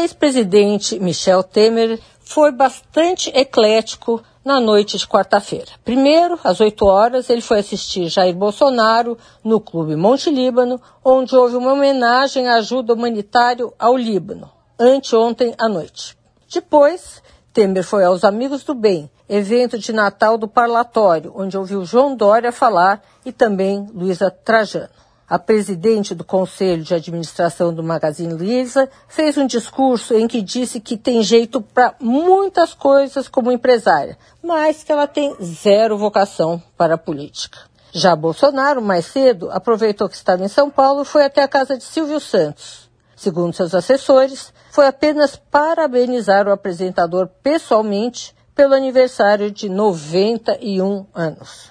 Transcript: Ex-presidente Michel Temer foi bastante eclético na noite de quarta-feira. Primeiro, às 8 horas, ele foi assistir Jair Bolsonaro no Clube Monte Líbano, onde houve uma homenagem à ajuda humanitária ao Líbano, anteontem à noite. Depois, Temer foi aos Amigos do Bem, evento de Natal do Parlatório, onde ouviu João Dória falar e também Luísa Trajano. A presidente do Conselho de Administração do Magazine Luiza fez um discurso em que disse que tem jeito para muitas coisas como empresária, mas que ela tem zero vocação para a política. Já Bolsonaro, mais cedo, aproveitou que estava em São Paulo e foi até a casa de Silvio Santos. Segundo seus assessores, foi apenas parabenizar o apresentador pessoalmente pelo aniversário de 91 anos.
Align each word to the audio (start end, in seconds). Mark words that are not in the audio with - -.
Ex-presidente 0.00 0.98
Michel 0.98 1.42
Temer 1.42 1.98
foi 2.20 2.52
bastante 2.52 3.30
eclético 3.34 4.22
na 4.44 4.58
noite 4.58 4.96
de 4.96 5.06
quarta-feira. 5.06 5.72
Primeiro, 5.84 6.38
às 6.42 6.60
8 6.60 6.86
horas, 6.86 7.28
ele 7.28 7.40
foi 7.40 7.58
assistir 7.58 8.08
Jair 8.08 8.34
Bolsonaro 8.34 9.18
no 9.44 9.60
Clube 9.60 9.96
Monte 9.96 10.30
Líbano, 10.30 10.80
onde 11.04 11.36
houve 11.36 11.56
uma 11.56 11.72
homenagem 11.72 12.48
à 12.48 12.54
ajuda 12.54 12.94
humanitária 12.94 13.66
ao 13.78 13.96
Líbano, 13.96 14.50
anteontem 14.78 15.54
à 15.58 15.68
noite. 15.68 16.16
Depois, 16.52 17.22
Temer 17.52 17.84
foi 17.84 18.04
aos 18.04 18.24
Amigos 18.24 18.64
do 18.64 18.74
Bem, 18.74 19.10
evento 19.28 19.78
de 19.78 19.92
Natal 19.92 20.38
do 20.38 20.48
Parlatório, 20.48 21.32
onde 21.36 21.58
ouviu 21.58 21.84
João 21.84 22.16
Dória 22.16 22.50
falar 22.50 23.02
e 23.24 23.32
também 23.32 23.88
Luísa 23.94 24.30
Trajano. 24.30 24.88
A 25.30 25.38
presidente 25.38 26.12
do 26.12 26.24
Conselho 26.24 26.82
de 26.82 26.92
Administração 26.92 27.72
do 27.72 27.84
Magazine 27.84 28.34
Luiza 28.34 28.90
fez 29.06 29.38
um 29.38 29.46
discurso 29.46 30.12
em 30.12 30.26
que 30.26 30.42
disse 30.42 30.80
que 30.80 30.96
tem 30.96 31.22
jeito 31.22 31.60
para 31.60 31.94
muitas 32.00 32.74
coisas 32.74 33.28
como 33.28 33.52
empresária, 33.52 34.18
mas 34.42 34.82
que 34.82 34.90
ela 34.90 35.06
tem 35.06 35.36
zero 35.40 35.96
vocação 35.96 36.60
para 36.76 36.94
a 36.94 36.98
política. 36.98 37.60
Já 37.92 38.16
Bolsonaro, 38.16 38.82
mais 38.82 39.06
cedo, 39.06 39.48
aproveitou 39.52 40.08
que 40.08 40.16
estava 40.16 40.44
em 40.44 40.48
São 40.48 40.68
Paulo 40.68 41.02
e 41.02 41.04
foi 41.04 41.24
até 41.24 41.44
a 41.44 41.48
casa 41.48 41.78
de 41.78 41.84
Silvio 41.84 42.18
Santos. 42.18 42.90
Segundo 43.14 43.54
seus 43.54 43.72
assessores, 43.72 44.52
foi 44.72 44.88
apenas 44.88 45.36
parabenizar 45.36 46.48
o 46.48 46.52
apresentador 46.52 47.28
pessoalmente 47.40 48.34
pelo 48.52 48.74
aniversário 48.74 49.48
de 49.48 49.68
91 49.68 51.06
anos. 51.14 51.70